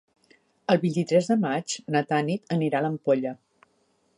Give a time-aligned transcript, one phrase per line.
[0.73, 3.35] El vint-i-tres de maig na Tanit anirà a l'Ampolla.